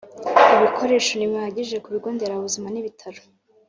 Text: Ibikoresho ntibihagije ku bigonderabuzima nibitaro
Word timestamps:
Ibikoresho 0.55 1.11
ntibihagije 1.15 1.75
ku 1.83 1.87
bigonderabuzima 1.95 2.67
nibitaro 2.69 3.21